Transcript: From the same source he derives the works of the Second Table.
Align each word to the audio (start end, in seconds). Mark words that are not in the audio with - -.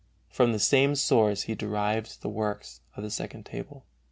From 0.31 0.51
the 0.51 0.57
same 0.57 0.95
source 0.95 1.43
he 1.43 1.53
derives 1.53 2.17
the 2.17 2.27
works 2.27 2.81
of 2.95 3.03
the 3.03 3.11
Second 3.11 3.45
Table. 3.45 3.85